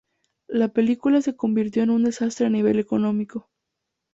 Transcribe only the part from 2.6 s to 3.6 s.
económico.